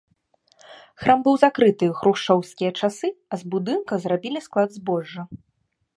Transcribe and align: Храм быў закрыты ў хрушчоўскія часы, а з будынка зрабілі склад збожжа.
Храм 1.01 1.19
быў 1.27 1.35
закрыты 1.43 1.85
ў 1.91 1.99
хрушчоўскія 1.99 2.71
часы, 2.79 3.07
а 3.33 3.41
з 3.43 3.55
будынка 3.55 3.93
зрабілі 4.07 4.39
склад 4.51 4.69
збожжа. 4.79 5.21